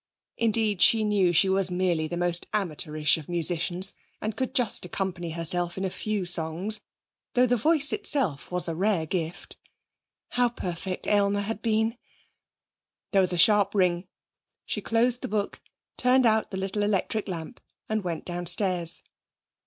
[0.37, 5.29] Indeed, she knew she was merely the most amateurish of musicians, and could just accompany
[5.29, 6.81] herself in a few songs,
[7.35, 9.57] though the voice itself was a rare gift....
[10.29, 11.99] How perfect Aylmer had been!...
[13.11, 14.07] There was a sharp ring.
[14.65, 15.61] She closed the book,
[15.97, 19.03] turned out the little electric lamp and went downstairs.